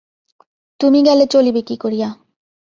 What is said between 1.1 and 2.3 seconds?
চলিবে কী করিয়া।